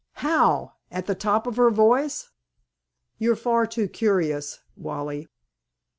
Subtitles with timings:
[0.13, 0.73] "How?
[0.89, 2.31] At the top of her voice?"
[3.19, 5.27] "You're far too curious, Wally."